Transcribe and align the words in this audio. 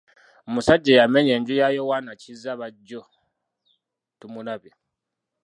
Omusajja 0.47 0.91
eyamenya 0.93 1.31
enju 1.37 1.53
ya 1.61 1.67
Yoanna 1.77 2.13
Kizza 2.21 2.51
bajjo 2.59 3.01
tumulabye. 4.19 4.71